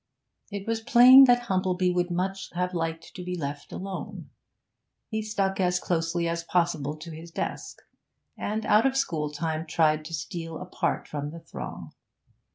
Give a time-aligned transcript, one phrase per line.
[0.49, 4.31] It was plain that Humplebee would much have liked to be left alone.
[5.09, 7.83] He stuck as closely as possible to his desk,
[8.35, 11.91] and out of school time tried to steal apart from the throng.